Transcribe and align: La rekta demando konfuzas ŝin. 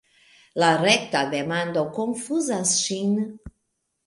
La 0.61 0.69
rekta 0.83 1.21
demando 1.33 1.83
konfuzas 1.99 2.73
ŝin. 2.81 3.15